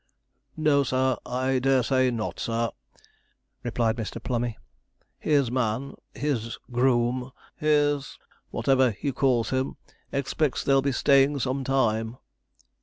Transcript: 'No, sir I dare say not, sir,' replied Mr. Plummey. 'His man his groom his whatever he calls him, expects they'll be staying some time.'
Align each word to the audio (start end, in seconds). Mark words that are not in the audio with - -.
'No, 0.57 0.81
sir 0.81 1.15
I 1.27 1.59
dare 1.59 1.83
say 1.83 2.09
not, 2.09 2.39
sir,' 2.39 2.71
replied 3.61 3.97
Mr. 3.97 4.17
Plummey. 4.19 4.57
'His 5.19 5.51
man 5.51 5.93
his 6.15 6.57
groom 6.71 7.29
his 7.55 8.17
whatever 8.49 8.89
he 8.89 9.11
calls 9.11 9.51
him, 9.51 9.77
expects 10.11 10.63
they'll 10.63 10.81
be 10.81 10.91
staying 10.91 11.37
some 11.37 11.63
time.' 11.63 12.17